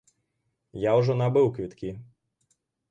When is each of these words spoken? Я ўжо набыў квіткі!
Я 0.85 0.91
ўжо 1.01 1.19
набыў 1.21 1.53
квіткі! 1.59 1.95